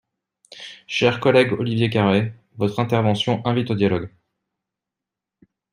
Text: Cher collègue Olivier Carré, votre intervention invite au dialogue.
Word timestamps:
Cher 0.87 1.19
collègue 1.19 1.53
Olivier 1.53 1.91
Carré, 1.91 2.33
votre 2.57 2.79
intervention 2.79 3.45
invite 3.45 3.69
au 3.69 3.75
dialogue. 3.75 4.09